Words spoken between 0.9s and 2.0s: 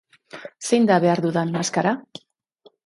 da behar dudan maskara?